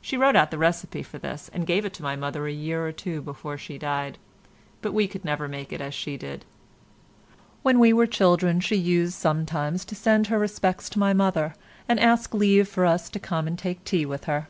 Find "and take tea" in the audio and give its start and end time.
13.46-14.04